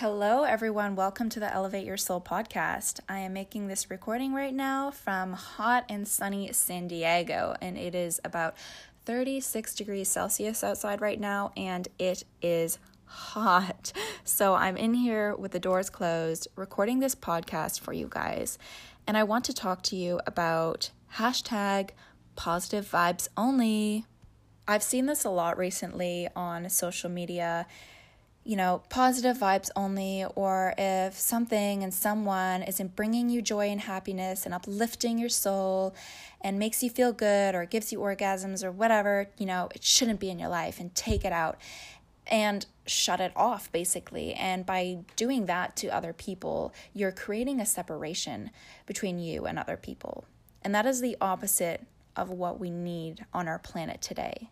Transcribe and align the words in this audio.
Hello, 0.00 0.44
everyone. 0.44 0.96
Welcome 0.96 1.28
to 1.28 1.40
the 1.40 1.52
Elevate 1.52 1.84
Your 1.84 1.98
Soul 1.98 2.22
podcast. 2.22 3.00
I 3.06 3.18
am 3.18 3.34
making 3.34 3.66
this 3.66 3.90
recording 3.90 4.32
right 4.32 4.54
now 4.54 4.90
from 4.90 5.34
hot 5.34 5.84
and 5.90 6.08
sunny 6.08 6.50
San 6.54 6.88
Diego, 6.88 7.54
and 7.60 7.76
it 7.76 7.94
is 7.94 8.18
about 8.24 8.56
36 9.04 9.74
degrees 9.74 10.08
Celsius 10.08 10.64
outside 10.64 11.02
right 11.02 11.20
now, 11.20 11.52
and 11.54 11.86
it 11.98 12.24
is 12.40 12.78
hot. 13.04 13.92
So 14.24 14.54
I'm 14.54 14.78
in 14.78 14.94
here 14.94 15.36
with 15.36 15.52
the 15.52 15.60
doors 15.60 15.90
closed, 15.90 16.48
recording 16.56 17.00
this 17.00 17.14
podcast 17.14 17.80
for 17.80 17.92
you 17.92 18.06
guys. 18.08 18.56
And 19.06 19.18
I 19.18 19.24
want 19.24 19.44
to 19.44 19.52
talk 19.52 19.82
to 19.82 19.96
you 19.96 20.18
about 20.26 20.92
hashtag 21.16 21.90
positive 22.36 22.90
vibes 22.90 23.28
only. 23.36 24.06
I've 24.66 24.82
seen 24.82 25.04
this 25.04 25.26
a 25.26 25.30
lot 25.30 25.58
recently 25.58 26.26
on 26.34 26.70
social 26.70 27.10
media 27.10 27.66
you 28.50 28.56
know, 28.56 28.82
positive 28.88 29.38
vibes 29.38 29.70
only, 29.76 30.24
or 30.34 30.74
if 30.76 31.14
something 31.14 31.84
and 31.84 31.94
someone 31.94 32.64
isn't 32.64 32.96
bringing 32.96 33.30
you 33.30 33.40
joy 33.40 33.68
and 33.68 33.82
happiness 33.82 34.44
and 34.44 34.52
uplifting 34.52 35.20
your 35.20 35.28
soul 35.28 35.94
and 36.40 36.58
makes 36.58 36.82
you 36.82 36.90
feel 36.90 37.12
good 37.12 37.54
or 37.54 37.64
gives 37.64 37.92
you 37.92 38.00
orgasms 38.00 38.64
or 38.64 38.72
whatever, 38.72 39.28
you 39.38 39.46
know, 39.46 39.68
it 39.72 39.84
shouldn't 39.84 40.18
be 40.18 40.30
in 40.30 40.40
your 40.40 40.48
life 40.48 40.80
and 40.80 40.92
take 40.96 41.24
it 41.24 41.32
out 41.32 41.58
and 42.26 42.66
shut 42.86 43.20
it 43.20 43.30
off, 43.36 43.70
basically. 43.70 44.34
And 44.34 44.66
by 44.66 44.98
doing 45.14 45.46
that 45.46 45.76
to 45.76 45.86
other 45.86 46.12
people, 46.12 46.74
you're 46.92 47.12
creating 47.12 47.60
a 47.60 47.66
separation 47.66 48.50
between 48.84 49.20
you 49.20 49.46
and 49.46 49.60
other 49.60 49.76
people. 49.76 50.24
And 50.62 50.74
that 50.74 50.86
is 50.86 51.00
the 51.00 51.16
opposite 51.20 51.86
of 52.16 52.30
what 52.30 52.58
we 52.58 52.68
need 52.68 53.24
on 53.32 53.46
our 53.46 53.60
planet 53.60 54.02
today. 54.02 54.50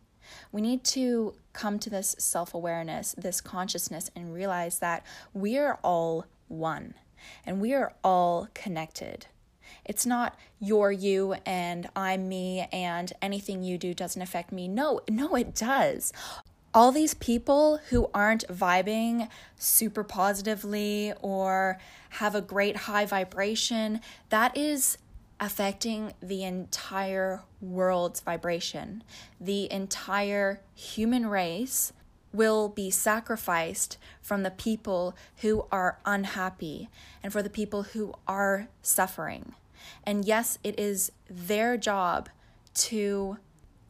We 0.52 0.60
need 0.60 0.84
to 0.84 1.34
come 1.52 1.78
to 1.80 1.90
this 1.90 2.14
self 2.18 2.54
awareness, 2.54 3.14
this 3.18 3.40
consciousness, 3.40 4.10
and 4.14 4.32
realize 4.32 4.78
that 4.78 5.04
we 5.34 5.58
are 5.58 5.78
all 5.82 6.26
one 6.48 6.94
and 7.44 7.60
we 7.60 7.74
are 7.74 7.94
all 8.02 8.48
connected. 8.54 9.26
It's 9.84 10.06
not 10.06 10.36
you're 10.60 10.92
you 10.92 11.34
and 11.46 11.88
I'm 11.94 12.28
me 12.28 12.68
and 12.72 13.12
anything 13.20 13.62
you 13.62 13.78
do 13.78 13.94
doesn't 13.94 14.20
affect 14.20 14.52
me. 14.52 14.68
No, 14.68 15.00
no, 15.08 15.34
it 15.34 15.54
does. 15.54 16.12
All 16.74 16.92
these 16.92 17.14
people 17.14 17.78
who 17.88 18.10
aren't 18.12 18.46
vibing 18.48 19.28
super 19.56 20.04
positively 20.04 21.12
or 21.22 21.78
have 22.10 22.34
a 22.34 22.42
great 22.42 22.76
high 22.76 23.06
vibration, 23.06 24.00
that 24.28 24.56
is 24.56 24.98
affecting 25.40 26.12
the 26.20 26.44
entire 26.44 27.42
world's 27.60 28.20
vibration. 28.20 29.04
The 29.40 29.70
entire 29.70 30.60
human 30.74 31.26
race 31.26 31.92
will 32.32 32.68
be 32.68 32.90
sacrificed 32.90 33.96
from 34.20 34.42
the 34.42 34.50
people 34.50 35.16
who 35.38 35.66
are 35.72 35.98
unhappy 36.04 36.88
and 37.22 37.32
for 37.32 37.42
the 37.42 37.50
people 37.50 37.84
who 37.84 38.14
are 38.26 38.68
suffering. 38.82 39.54
And 40.04 40.24
yes, 40.24 40.58
it 40.62 40.78
is 40.78 41.12
their 41.30 41.76
job 41.76 42.28
to 42.74 43.38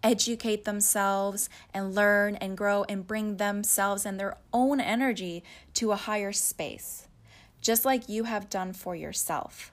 educate 0.03 0.65
themselves 0.65 1.49
and 1.75 1.95
learn 1.95 2.37
and 2.37 2.57
grow 2.57 2.85
and 2.89 3.07
bring 3.07 3.37
themselves 3.37 4.07
and 4.07 4.19
their 4.19 4.37
own 4.53 4.81
energy 4.81 5.43
to 5.75 5.91
a 5.91 5.97
higher 5.97 6.33
space, 6.33 7.09
just 7.61 7.85
like 7.85 8.09
you 8.09 8.25
have 8.25 8.49
done 8.49 8.73
for 8.73 8.95
yourself. 8.95 9.73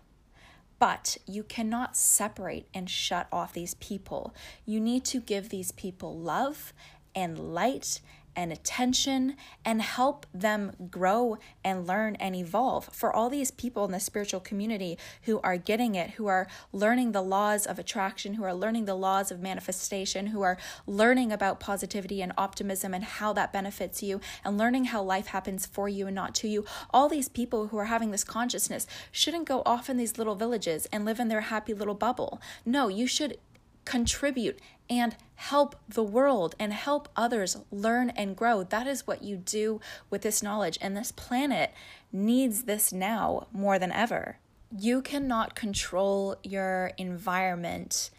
But 0.77 1.17
you 1.25 1.43
cannot 1.43 1.95
separate 1.95 2.67
and 2.73 2.89
shut 2.89 3.27
off 3.31 3.53
these 3.53 3.75
people. 3.75 4.33
You 4.65 4.79
need 4.79 5.05
to 5.05 5.19
give 5.19 5.49
these 5.49 5.71
people 5.71 6.17
love 6.17 6.73
and 7.15 7.53
light 7.53 8.01
and 8.35 8.51
attention 8.51 9.35
and 9.63 9.81
help 9.81 10.25
them 10.33 10.73
grow 10.89 11.37
and 11.63 11.87
learn 11.87 12.15
and 12.15 12.35
evolve. 12.35 12.89
For 12.91 13.13
all 13.13 13.29
these 13.29 13.51
people 13.51 13.85
in 13.85 13.91
the 13.91 13.99
spiritual 13.99 14.39
community 14.39 14.97
who 15.23 15.39
are 15.41 15.57
getting 15.57 15.95
it, 15.95 16.11
who 16.11 16.27
are 16.27 16.47
learning 16.71 17.11
the 17.11 17.21
laws 17.21 17.65
of 17.65 17.79
attraction, 17.79 18.35
who 18.35 18.43
are 18.43 18.53
learning 18.53 18.85
the 18.85 18.95
laws 18.95 19.31
of 19.31 19.39
manifestation, 19.39 20.27
who 20.27 20.41
are 20.41 20.57
learning 20.85 21.31
about 21.31 21.59
positivity 21.59 22.21
and 22.21 22.33
optimism 22.37 22.93
and 22.93 23.03
how 23.03 23.33
that 23.33 23.53
benefits 23.53 24.03
you, 24.03 24.19
and 24.43 24.57
learning 24.57 24.85
how 24.85 25.01
life 25.01 25.27
happens 25.27 25.65
for 25.65 25.87
you 25.87 26.07
and 26.07 26.15
not 26.15 26.35
to 26.35 26.47
you, 26.47 26.65
all 26.93 27.09
these 27.09 27.29
people 27.29 27.67
who 27.67 27.77
are 27.77 27.85
having 27.85 28.11
this 28.11 28.23
consciousness 28.23 28.87
shouldn't 29.11 29.45
go 29.45 29.61
off 29.65 29.89
in 29.89 29.97
these 29.97 30.17
little 30.17 30.35
villages 30.35 30.87
and 30.91 31.05
live 31.05 31.19
in 31.19 31.27
their 31.27 31.41
happy 31.41 31.73
little 31.73 31.93
bubble. 31.93 32.41
No, 32.65 32.87
you 32.87 33.07
should 33.07 33.37
contribute 33.85 34.59
and 34.89 35.15
help 35.35 35.75
the 35.87 36.03
world 36.03 36.55
and 36.59 36.73
help 36.73 37.09
others 37.15 37.57
learn 37.71 38.09
and 38.11 38.35
grow. 38.35 38.63
That 38.63 38.87
is 38.87 39.07
what 39.07 39.23
you 39.23 39.37
do 39.37 39.79
with 40.09 40.21
this 40.21 40.43
knowledge. 40.43 40.77
And 40.81 40.95
this 40.95 41.11
planet 41.11 41.73
needs 42.11 42.63
this 42.63 42.91
now 42.91 43.47
more 43.51 43.79
than 43.79 43.91
ever. 43.91 44.37
You 44.77 45.01
cannot 45.01 45.55
control 45.55 46.35
your 46.43 46.91
environment 46.97 48.09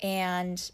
and 0.00 0.70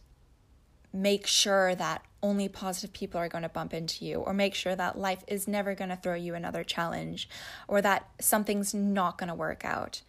make 0.92 1.26
sure 1.26 1.74
that 1.74 2.02
only 2.22 2.48
positive 2.48 2.92
people 2.92 3.20
are 3.20 3.28
going 3.28 3.42
to 3.42 3.48
bump 3.48 3.72
into 3.72 4.04
you, 4.04 4.16
or 4.16 4.32
make 4.34 4.54
sure 4.54 4.74
that 4.74 4.98
life 4.98 5.22
is 5.28 5.46
never 5.46 5.74
going 5.74 5.90
to 5.90 5.96
throw 5.96 6.14
you 6.14 6.34
another 6.34 6.64
challenge, 6.64 7.28
or 7.68 7.80
that 7.80 8.08
something's 8.20 8.74
not 8.74 9.18
going 9.18 9.28
to 9.28 9.34
work 9.34 9.64
out 9.64 10.00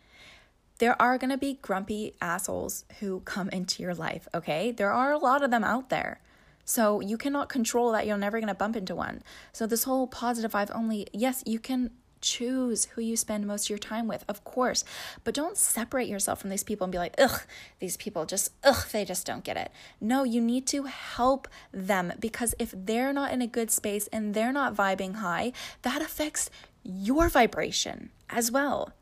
there 0.79 1.00
are 1.01 1.17
going 1.17 1.29
to 1.29 1.38
be 1.38 1.59
grumpy 1.62 2.16
assholes 2.22 2.85
who 3.00 3.19
come 3.22 3.50
into 3.50 3.84
your 3.84 3.94
life, 3.94 4.28
okay? 4.34 4.72
There 4.72 4.91
are 4.91 5.12
a 5.12 5.17
lot 5.17 5.44
of 5.44 5.51
them 5.51 5.63
out 5.63 5.90
there. 5.90 6.19
So 6.66 7.01
you 7.01 7.17
cannot 7.17 7.50
control 7.50 7.91
that 7.91 8.07
you're 8.07 8.17
never 8.17 8.40
going 8.40 8.47
to 8.47 8.53
bump 8.53 8.75
into 8.75 8.95
one. 8.95 9.22
So 9.51 9.68
this 9.68 9.84
whole 9.84 10.07
positive 10.07 10.51
vibe 10.51 10.72
only, 10.73 11.07
yes, 11.13 11.44
you 11.45 11.59
can 11.59 11.91
choose 12.22 12.85
who 12.85 13.01
you 13.01 13.18
spend 13.18 13.47
most 13.47 13.66
of 13.66 13.69
your 13.69 13.79
time 13.79 14.07
with, 14.07 14.23
of 14.28 14.44
course, 14.44 14.84
but 15.23 15.34
don't 15.34 15.57
separate 15.57 16.07
yourself 16.07 16.39
from 16.39 16.50
these 16.50 16.63
people 16.63 16.85
and 16.85 16.91
be 16.91 16.97
like, 16.97 17.16
ugh, 17.18 17.41
these 17.79 17.97
people 17.97 18.25
just, 18.25 18.51
ugh, 18.63 18.85
they 18.91 19.03
just 19.03 19.25
don't 19.25 19.44
get 19.44 19.57
it. 19.57 19.72
No, 20.00 20.23
you 20.23 20.41
need 20.41 20.68
to 20.68 20.84
help 20.84 21.47
them 21.73 22.13
because 22.19 22.56
if 22.59 22.73
they're 22.75 23.13
not 23.13 23.31
in 23.31 23.41
a 23.41 23.47
good 23.47 23.72
space 23.72 24.07
and 24.07 24.34
they're 24.34 24.53
not 24.53 24.75
vibing 24.75 25.16
high, 25.16 25.51
that 25.81 26.01
affects 26.01 26.50
your 26.84 27.29
vibration 27.29 28.12
as 28.29 28.51
well 28.51 28.94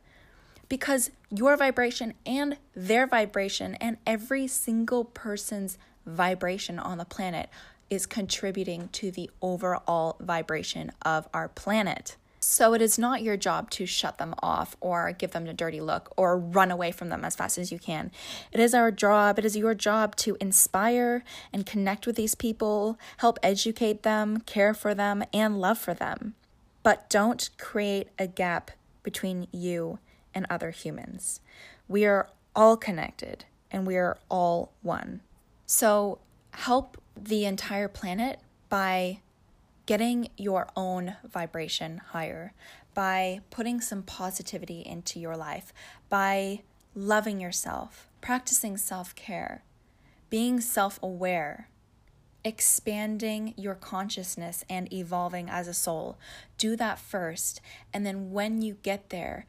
because 0.70 1.12
your 1.30 1.58
vibration 1.58 2.14
and 2.26 2.58
their 2.76 3.08
vibration 3.08 3.76
and 3.76 3.98
every 4.06 4.48
single 4.48 5.06
person's 5.06 5.78
vibration 6.06 6.80
on 6.80 6.98
the 6.98 7.06
planet 7.06 7.50
is 7.90 8.06
contributing 8.06 8.90
to 8.92 9.12
the 9.12 9.30
overall 9.42 10.18
vibration 10.20 10.92
of 11.04 11.28
our 11.34 11.48
planet. 11.48 12.18
So 12.40 12.74
it 12.74 12.82
is 12.82 13.00
not 13.00 13.24
your 13.24 13.36
job 13.36 13.70
to 13.72 13.86
shut 13.86 14.20
them 14.20 14.34
off 14.42 14.78
or 14.80 15.12
give 15.12 15.32
them 15.32 15.48
a 15.48 15.54
dirty 15.54 15.82
look 15.82 16.14
or 16.16 16.38
run 16.38 16.72
away 16.72 16.92
from 16.92 17.10
them 17.10 17.26
as 17.26 17.36
fast 17.36 17.58
as 17.58 17.72
you 17.72 17.80
can. 17.80 18.12
It 18.52 18.60
is 18.60 18.74
our 18.74 18.92
job, 18.92 19.40
it 19.40 19.46
is 19.46 19.58
your 19.58 19.74
job 19.74 20.16
to 20.18 20.38
inspire 20.40 21.24
and 21.52 21.66
connect 21.66 22.06
with 22.06 22.16
these 22.16 22.36
people, 22.36 22.98
help 23.18 23.40
educate 23.42 24.04
them, 24.04 24.40
care 24.42 24.74
for 24.74 24.94
them, 24.94 25.24
and 25.34 25.60
love 25.60 25.78
for 25.78 25.94
them. 25.94 26.36
But 26.84 27.10
don't 27.10 27.50
create 27.58 28.10
a 28.20 28.28
gap 28.28 28.72
between 29.04 29.48
you 29.52 30.00
and 30.38 30.46
other 30.50 30.70
humans. 30.70 31.42
We 31.88 32.06
are 32.06 32.30
all 32.56 32.78
connected 32.78 33.46
and 33.72 33.86
we 33.86 33.98
are 33.98 34.18
all 34.30 34.72
one. 34.82 35.22
So 35.66 36.20
help 36.52 37.02
the 37.16 37.46
entire 37.46 37.88
planet 37.88 38.40
by 38.70 39.20
getting 39.88 40.30
your 40.38 40.68
own 40.76 41.16
vibration 41.28 42.02
higher, 42.12 42.54
by 42.94 43.42
putting 43.50 43.82
some 43.82 44.04
positivity 44.04 44.82
into 44.82 45.20
your 45.20 45.36
life, 45.36 45.74
by 46.10 46.62
loving 46.94 47.42
yourself, 47.42 48.08
practicing 48.22 48.78
self 48.78 49.16
care, 49.16 49.64
being 50.30 50.62
self 50.62 51.00
aware, 51.02 51.70
expanding 52.44 53.54
your 53.58 53.76
consciousness 53.76 54.64
and 54.70 54.92
evolving 54.94 55.50
as 55.50 55.68
a 55.68 55.74
soul. 55.74 56.18
Do 56.58 56.76
that 56.76 57.00
first. 57.00 57.62
And 57.94 58.06
then 58.06 58.32
when 58.32 58.62
you 58.62 58.78
get 58.84 59.10
there, 59.10 59.46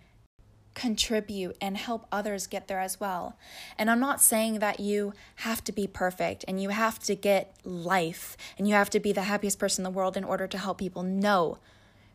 contribute 0.78 1.56
and 1.60 1.76
help 1.76 2.06
others 2.12 2.46
get 2.46 2.68
there 2.68 2.78
as 2.78 3.00
well. 3.00 3.36
And 3.76 3.90
I'm 3.90 3.98
not 3.98 4.22
saying 4.22 4.60
that 4.60 4.78
you 4.78 5.12
have 5.36 5.64
to 5.64 5.72
be 5.72 5.88
perfect 5.88 6.44
and 6.46 6.62
you 6.62 6.68
have 6.68 7.00
to 7.00 7.16
get 7.16 7.56
life 7.64 8.36
and 8.56 8.68
you 8.68 8.74
have 8.74 8.88
to 8.90 9.00
be 9.00 9.12
the 9.12 9.22
happiest 9.22 9.58
person 9.58 9.84
in 9.84 9.92
the 9.92 9.96
world 9.96 10.16
in 10.16 10.22
order 10.22 10.46
to 10.46 10.56
help 10.56 10.78
people. 10.78 11.02
No. 11.02 11.58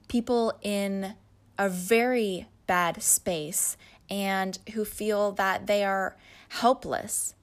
People 0.07 0.57
in 0.61 1.15
a 1.59 1.67
very 1.67 2.47
bad 2.65 3.03
space 3.03 3.75
and 4.09 4.57
who 4.73 4.85
feel 4.85 5.33
that 5.33 5.67
they 5.67 5.83
are 5.83 6.15
helpless 6.47 7.35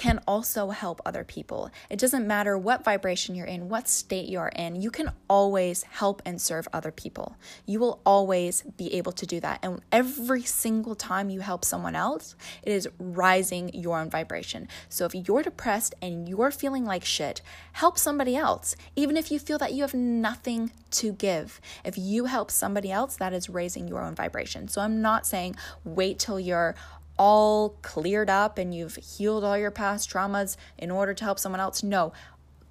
can 0.00 0.18
also 0.26 0.70
help 0.70 0.98
other 1.04 1.24
people. 1.24 1.70
It 1.90 1.98
doesn't 1.98 2.26
matter 2.26 2.56
what 2.56 2.82
vibration 2.82 3.34
you're 3.34 3.44
in, 3.44 3.68
what 3.68 3.86
state 3.86 4.30
you're 4.30 4.48
in, 4.48 4.80
you 4.80 4.90
can 4.90 5.12
always 5.28 5.82
help 5.82 6.22
and 6.24 6.40
serve 6.40 6.66
other 6.72 6.90
people. 6.90 7.36
You 7.66 7.80
will 7.80 8.00
always 8.06 8.62
be 8.62 8.94
able 8.94 9.12
to 9.12 9.26
do 9.26 9.40
that. 9.40 9.58
And 9.62 9.82
every 9.92 10.40
single 10.40 10.94
time 10.94 11.28
you 11.28 11.40
help 11.40 11.66
someone 11.66 11.94
else, 11.94 12.34
it 12.62 12.72
is 12.72 12.88
rising 12.98 13.74
your 13.74 13.98
own 14.00 14.08
vibration. 14.08 14.68
So 14.88 15.04
if 15.04 15.14
you're 15.14 15.42
depressed 15.42 15.94
and 16.00 16.26
you're 16.26 16.50
feeling 16.50 16.86
like 16.86 17.04
shit, 17.04 17.42
help 17.72 17.98
somebody 17.98 18.34
else. 18.34 18.76
Even 18.96 19.18
if 19.18 19.30
you 19.30 19.38
feel 19.38 19.58
that 19.58 19.74
you 19.74 19.82
have 19.82 19.92
nothing 19.92 20.72
to 20.92 21.12
give. 21.12 21.60
If 21.84 21.98
you 21.98 22.24
help 22.24 22.50
somebody 22.50 22.90
else, 22.90 23.16
that 23.16 23.34
is 23.34 23.50
raising 23.50 23.86
your 23.86 24.00
own 24.00 24.14
vibration. 24.14 24.66
So 24.68 24.80
I'm 24.80 25.02
not 25.02 25.26
saying 25.26 25.56
wait 25.84 26.18
till 26.18 26.40
you're 26.40 26.74
all 27.20 27.76
cleared 27.82 28.30
up 28.30 28.56
and 28.56 28.74
you've 28.74 28.96
healed 28.96 29.44
all 29.44 29.58
your 29.58 29.70
past 29.70 30.08
traumas 30.08 30.56
in 30.78 30.90
order 30.90 31.12
to 31.12 31.22
help 31.22 31.38
someone 31.38 31.60
else. 31.60 31.82
No, 31.82 32.14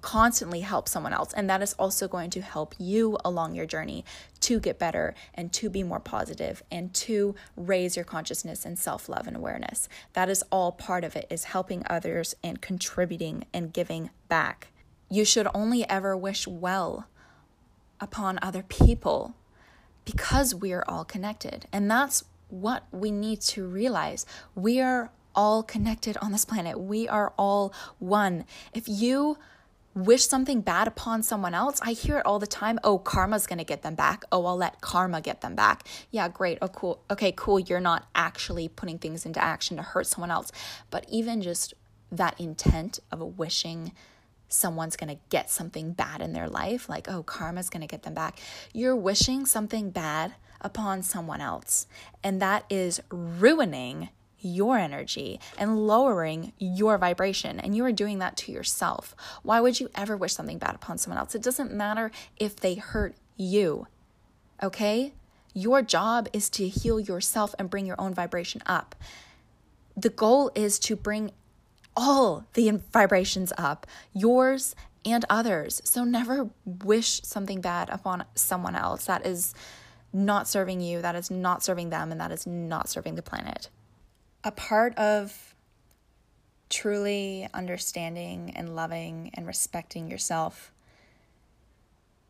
constantly 0.00 0.62
help 0.62 0.88
someone 0.88 1.12
else. 1.12 1.32
And 1.32 1.48
that 1.48 1.62
is 1.62 1.74
also 1.74 2.08
going 2.08 2.30
to 2.30 2.40
help 2.40 2.74
you 2.76 3.16
along 3.24 3.54
your 3.54 3.64
journey 3.64 4.04
to 4.40 4.58
get 4.58 4.76
better 4.76 5.14
and 5.34 5.52
to 5.52 5.70
be 5.70 5.84
more 5.84 6.00
positive 6.00 6.64
and 6.68 6.92
to 6.94 7.36
raise 7.56 7.94
your 7.94 8.04
consciousness 8.04 8.66
and 8.66 8.76
self 8.76 9.08
love 9.08 9.28
and 9.28 9.36
awareness. 9.36 9.88
That 10.14 10.28
is 10.28 10.42
all 10.50 10.72
part 10.72 11.04
of 11.04 11.14
it, 11.14 11.28
is 11.30 11.44
helping 11.44 11.84
others 11.88 12.34
and 12.42 12.60
contributing 12.60 13.44
and 13.54 13.72
giving 13.72 14.10
back. 14.28 14.72
You 15.08 15.24
should 15.24 15.46
only 15.54 15.88
ever 15.88 16.16
wish 16.16 16.48
well 16.48 17.06
upon 18.00 18.40
other 18.42 18.64
people 18.64 19.36
because 20.04 20.56
we 20.56 20.72
are 20.72 20.84
all 20.88 21.04
connected. 21.04 21.66
And 21.72 21.88
that's 21.88 22.24
what 22.50 22.84
we 22.92 23.10
need 23.10 23.40
to 23.40 23.66
realize. 23.66 24.26
We 24.54 24.80
are 24.80 25.10
all 25.34 25.62
connected 25.62 26.16
on 26.20 26.32
this 26.32 26.44
planet. 26.44 26.78
We 26.78 27.08
are 27.08 27.32
all 27.38 27.72
one. 27.98 28.44
If 28.74 28.88
you 28.88 29.38
wish 29.94 30.26
something 30.26 30.60
bad 30.60 30.86
upon 30.86 31.22
someone 31.22 31.54
else, 31.54 31.80
I 31.82 31.92
hear 31.92 32.18
it 32.18 32.26
all 32.26 32.38
the 32.38 32.46
time. 32.46 32.78
Oh, 32.84 32.98
karma's 32.98 33.46
going 33.46 33.58
to 33.58 33.64
get 33.64 33.82
them 33.82 33.94
back. 33.94 34.24
Oh, 34.30 34.46
I'll 34.46 34.56
let 34.56 34.80
karma 34.80 35.20
get 35.20 35.40
them 35.40 35.54
back. 35.54 35.86
Yeah, 36.10 36.28
great. 36.28 36.58
Oh, 36.62 36.68
cool. 36.68 37.02
Okay, 37.10 37.32
cool. 37.36 37.58
You're 37.58 37.80
not 37.80 38.06
actually 38.14 38.68
putting 38.68 38.98
things 38.98 39.26
into 39.26 39.42
action 39.42 39.76
to 39.76 39.82
hurt 39.82 40.06
someone 40.06 40.30
else. 40.30 40.52
But 40.90 41.06
even 41.08 41.42
just 41.42 41.74
that 42.12 42.38
intent 42.40 43.00
of 43.10 43.38
wishing 43.38 43.92
someone's 44.48 44.96
going 44.96 45.14
to 45.14 45.20
get 45.28 45.48
something 45.48 45.92
bad 45.92 46.20
in 46.20 46.32
their 46.32 46.48
life, 46.48 46.88
like, 46.88 47.08
oh, 47.08 47.22
karma's 47.22 47.70
going 47.70 47.82
to 47.82 47.86
get 47.86 48.02
them 48.02 48.14
back. 48.14 48.38
You're 48.72 48.96
wishing 48.96 49.46
something 49.46 49.90
bad 49.90 50.34
upon 50.60 51.02
someone 51.02 51.40
else. 51.40 51.86
And 52.22 52.40
that 52.42 52.64
is 52.70 53.00
ruining 53.10 54.10
your 54.40 54.78
energy 54.78 55.38
and 55.58 55.86
lowering 55.86 56.52
your 56.58 56.96
vibration. 56.98 57.60
And 57.60 57.76
you 57.76 57.84
are 57.84 57.92
doing 57.92 58.18
that 58.18 58.36
to 58.38 58.52
yourself. 58.52 59.14
Why 59.42 59.60
would 59.60 59.80
you 59.80 59.90
ever 59.94 60.16
wish 60.16 60.34
something 60.34 60.58
bad 60.58 60.74
upon 60.74 60.98
someone 60.98 61.18
else? 61.18 61.34
It 61.34 61.42
doesn't 61.42 61.72
matter 61.72 62.10
if 62.38 62.56
they 62.56 62.74
hurt 62.74 63.14
you. 63.36 63.86
Okay? 64.62 65.12
Your 65.52 65.82
job 65.82 66.28
is 66.32 66.48
to 66.50 66.68
heal 66.68 67.00
yourself 67.00 67.54
and 67.58 67.68
bring 67.68 67.86
your 67.86 68.00
own 68.00 68.14
vibration 68.14 68.62
up. 68.66 68.94
The 69.96 70.08
goal 70.08 70.50
is 70.54 70.78
to 70.80 70.96
bring 70.96 71.32
all 71.96 72.46
the 72.54 72.80
vibrations 72.92 73.52
up, 73.58 73.86
yours 74.12 74.74
and 75.04 75.24
others. 75.28 75.80
So 75.84 76.04
never 76.04 76.50
wish 76.64 77.22
something 77.22 77.60
bad 77.60 77.90
upon 77.90 78.24
someone 78.34 78.76
else. 78.76 79.06
That 79.06 79.26
is 79.26 79.54
not 80.12 80.48
serving 80.48 80.80
you, 80.80 81.02
that 81.02 81.14
is 81.14 81.30
not 81.30 81.62
serving 81.62 81.90
them, 81.90 82.10
and 82.10 82.20
that 82.20 82.32
is 82.32 82.46
not 82.46 82.88
serving 82.88 83.14
the 83.14 83.22
planet. 83.22 83.68
A 84.42 84.50
part 84.50 84.96
of 84.96 85.54
truly 86.68 87.48
understanding 87.52 88.52
and 88.54 88.74
loving 88.74 89.30
and 89.34 89.46
respecting 89.46 90.10
yourself 90.10 90.72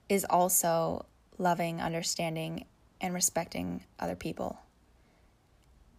is 0.09 0.27
also 0.29 1.07
loving, 1.39 1.81
understanding, 1.81 2.67
and 3.01 3.15
respecting 3.15 3.85
other 3.99 4.17
people. 4.17 4.59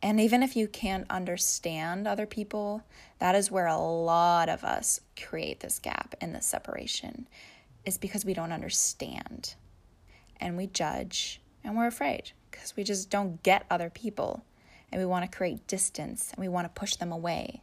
And 0.04 0.19
even 0.19 0.42
if 0.42 0.56
you 0.56 0.68
can't 0.68 1.06
understand 1.10 2.07
other 2.07 2.25
people, 2.25 2.84
that 3.19 3.36
is 3.36 3.51
where 3.51 3.68
a 3.68 3.77
lot 3.77 4.50
of 4.50 4.63
us 4.63 5.00
create 5.16 5.60
this 5.60 5.77
gap 5.77 6.16
and 6.19 6.34
this 6.34 6.45
separation, 6.45 7.27
is 7.86 7.98
because 7.98 8.25
we 8.25 8.34
don't 8.34 8.51
understand 8.51 9.54
and 10.39 10.57
we 10.57 10.68
judge 10.68 11.39
and 11.63 11.75
we're 11.75 11.88
afraid 11.88 12.31
because 12.50 12.75
we 12.75 12.84
just 12.84 13.10
don't 13.10 13.42
get 13.44 13.66
other 13.69 13.90
people 13.90 14.44
and 14.92 15.00
we 15.00 15.06
want 15.06 15.30
to 15.30 15.38
create 15.38 15.68
distance 15.68 16.31
and 16.34 16.42
we 16.42 16.50
want 16.50 16.66
to 16.66 16.80
push 16.80 16.96
them 16.96 17.12
away. 17.12 17.62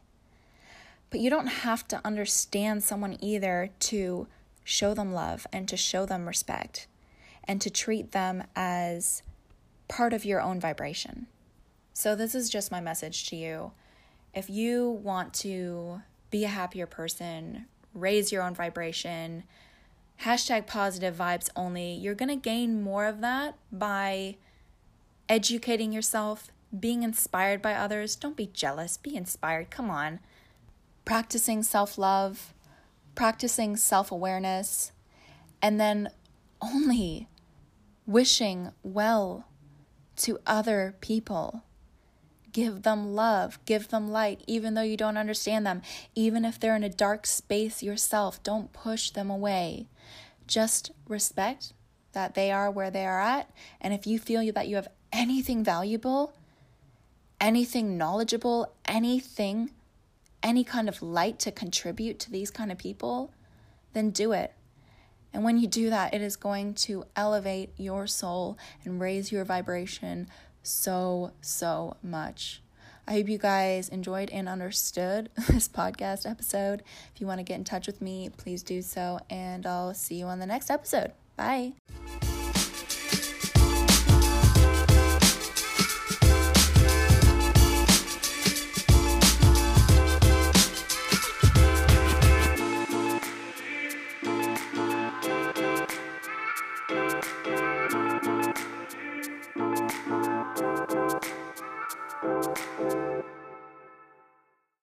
But 1.09 1.19
you 1.19 1.29
don't 1.29 1.47
have 1.47 1.87
to 1.89 2.01
understand 2.05 2.83
someone 2.83 3.17
either 3.19 3.69
to 3.79 4.27
show 4.63 4.93
them 4.93 5.13
love 5.13 5.47
and 5.51 5.67
to 5.67 5.77
show 5.77 6.05
them 6.05 6.27
respect 6.27 6.87
and 7.43 7.59
to 7.61 7.69
treat 7.69 8.11
them 8.11 8.43
as 8.55 9.23
part 9.87 10.13
of 10.13 10.25
your 10.25 10.41
own 10.41 10.59
vibration. 10.59 11.27
So, 11.93 12.15
this 12.15 12.35
is 12.35 12.49
just 12.49 12.71
my 12.71 12.79
message 12.79 13.27
to 13.29 13.35
you. 13.35 13.71
If 14.33 14.49
you 14.49 14.89
want 14.89 15.33
to 15.35 16.01
be 16.29 16.45
a 16.45 16.49
happier 16.49 16.85
person, 16.85 17.65
raise 17.93 18.31
your 18.31 18.43
own 18.43 18.53
vibration, 18.53 19.43
hashtag 20.23 20.67
positive 20.67 21.15
vibes 21.15 21.49
only, 21.55 21.93
you're 21.93 22.15
going 22.15 22.29
to 22.29 22.35
gain 22.35 22.81
more 22.81 23.05
of 23.05 23.21
that 23.21 23.55
by 23.71 24.35
educating 25.27 25.91
yourself, 25.91 26.51
being 26.77 27.03
inspired 27.03 27.61
by 27.61 27.73
others. 27.73 28.15
Don't 28.15 28.35
be 28.35 28.47
jealous, 28.47 28.97
be 28.97 29.15
inspired. 29.15 29.69
Come 29.69 29.89
on. 29.89 30.19
Practicing 31.05 31.63
self 31.63 31.97
love, 31.97 32.53
practicing 33.15 33.75
self 33.77 34.11
awareness, 34.11 34.91
and 35.61 35.79
then 35.79 36.09
only 36.61 37.27
wishing 38.05 38.71
well 38.83 39.47
to 40.17 40.39
other 40.45 40.95
people. 40.99 41.63
Give 42.51 42.81
them 42.83 43.13
love, 43.13 43.59
give 43.65 43.89
them 43.89 44.11
light, 44.11 44.43
even 44.47 44.73
though 44.73 44.81
you 44.81 44.97
don't 44.97 45.17
understand 45.17 45.65
them. 45.65 45.81
Even 46.15 46.45
if 46.45 46.59
they're 46.59 46.75
in 46.75 46.83
a 46.83 46.89
dark 46.89 47.25
space 47.27 47.83
yourself, 47.83 48.41
don't 48.43 48.73
push 48.73 49.09
them 49.11 49.29
away. 49.29 49.87
Just 50.47 50.91
respect 51.07 51.73
that 52.13 52.33
they 52.33 52.51
are 52.51 52.71
where 52.71 52.89
they 52.89 53.05
are 53.05 53.19
at. 53.19 53.49
And 53.79 53.93
if 53.93 54.07
you 54.07 54.19
feel 54.19 54.51
that 54.53 54.67
you 54.67 54.75
have 54.75 54.87
anything 55.11 55.63
valuable, 55.63 56.33
anything 57.39 57.97
knowledgeable, 57.97 58.73
anything, 58.85 59.71
any 60.41 60.63
kind 60.63 60.89
of 60.89 61.01
light 61.01 61.39
to 61.39 61.51
contribute 61.51 62.19
to 62.19 62.31
these 62.31 62.51
kind 62.51 62.71
of 62.71 62.77
people, 62.77 63.31
then 63.93 64.09
do 64.09 64.31
it. 64.31 64.53
And 65.33 65.43
when 65.43 65.59
you 65.59 65.67
do 65.67 65.89
that, 65.89 66.13
it 66.13 66.21
is 66.21 66.35
going 66.35 66.73
to 66.75 67.05
elevate 67.15 67.71
your 67.77 68.07
soul 68.07 68.57
and 68.83 68.99
raise 68.99 69.31
your 69.31 69.45
vibration 69.45 70.27
so, 70.69 71.31
so 71.41 71.97
much. 72.03 72.61
I 73.07 73.13
hope 73.13 73.27
you 73.27 73.39
guys 73.39 73.89
enjoyed 73.89 74.29
and 74.29 74.47
understood 74.47 75.29
this 75.47 75.67
podcast 75.67 76.29
episode. 76.29 76.83
If 77.13 77.19
you 77.19 77.27
want 77.27 77.39
to 77.39 77.43
get 77.43 77.55
in 77.55 77.63
touch 77.63 77.87
with 77.87 78.01
me, 78.01 78.29
please 78.37 78.61
do 78.61 78.81
so, 78.81 79.19
and 79.29 79.65
I'll 79.65 79.95
see 79.95 80.15
you 80.15 80.25
on 80.25 80.39
the 80.39 80.45
next 80.45 80.69
episode. 80.69 81.13
Bye. 81.35 81.73